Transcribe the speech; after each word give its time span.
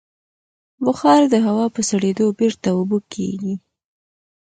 بخار 0.85 1.21
د 1.33 1.35
هوا 1.45 1.65
په 1.75 1.81
سړېدو 1.89 2.25
بېرته 2.39 2.67
اوبه 2.77 2.97
کېږي. 3.13 3.55